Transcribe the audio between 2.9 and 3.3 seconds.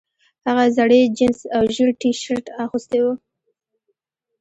و